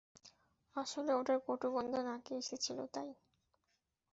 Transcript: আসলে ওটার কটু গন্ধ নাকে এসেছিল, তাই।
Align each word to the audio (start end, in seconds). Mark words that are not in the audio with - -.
আসলে 0.75 1.11
ওটার 1.13 1.39
কটু 1.45 1.67
গন্ধ 1.75 1.93
নাকে 2.07 2.33
এসেছিল, 2.35 2.79
তাই। 2.93 3.09